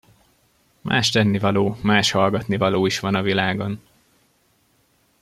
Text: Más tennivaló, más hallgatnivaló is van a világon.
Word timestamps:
Más 0.81 1.09
tennivaló, 1.11 1.77
más 1.83 2.11
hallgatnivaló 2.13 2.85
is 2.85 2.99
van 2.99 3.15
a 3.15 3.21
világon. 3.21 3.81